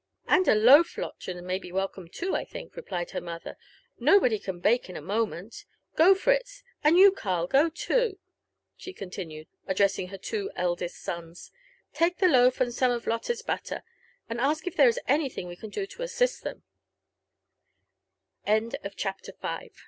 [0.27, 4.59] "And a loaf, Lottchen, may be welcome too, I think," replied her mother:*' nobody can
[4.59, 5.63] bake in a moment.
[5.95, 8.17] Go, Fritz— and you, Karl, go too,"
[8.75, 11.51] she continued, addressing her two eldest sons;''
[12.01, 13.83] take the loaf, and some of Lotto's butter,
[14.27, 16.63] and ask if there is anything we can do to assist them.